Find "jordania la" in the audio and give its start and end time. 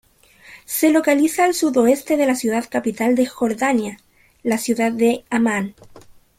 3.27-4.57